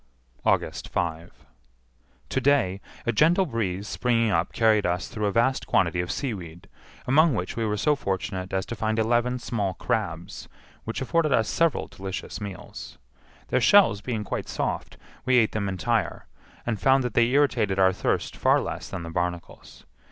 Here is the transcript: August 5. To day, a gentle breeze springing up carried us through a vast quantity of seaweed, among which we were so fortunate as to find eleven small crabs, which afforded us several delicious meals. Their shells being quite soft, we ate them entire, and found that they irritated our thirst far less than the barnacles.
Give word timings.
August 0.43 0.89
5. 0.89 1.45
To 2.29 2.41
day, 2.41 2.81
a 3.05 3.11
gentle 3.11 3.45
breeze 3.45 3.87
springing 3.87 4.31
up 4.31 4.51
carried 4.51 4.83
us 4.83 5.07
through 5.07 5.27
a 5.27 5.31
vast 5.31 5.67
quantity 5.67 6.01
of 6.01 6.11
seaweed, 6.11 6.67
among 7.05 7.35
which 7.35 7.55
we 7.55 7.65
were 7.65 7.77
so 7.77 7.95
fortunate 7.95 8.51
as 8.51 8.65
to 8.65 8.75
find 8.75 8.97
eleven 8.97 9.37
small 9.37 9.75
crabs, 9.75 10.49
which 10.85 11.01
afforded 11.01 11.31
us 11.31 11.47
several 11.47 11.87
delicious 11.87 12.41
meals. 12.41 12.97
Their 13.49 13.61
shells 13.61 14.01
being 14.01 14.23
quite 14.23 14.49
soft, 14.49 14.97
we 15.23 15.35
ate 15.37 15.51
them 15.51 15.69
entire, 15.69 16.25
and 16.65 16.81
found 16.81 17.03
that 17.03 17.13
they 17.13 17.27
irritated 17.27 17.77
our 17.77 17.93
thirst 17.93 18.35
far 18.35 18.59
less 18.59 18.89
than 18.89 19.03
the 19.03 19.11
barnacles. 19.11 19.83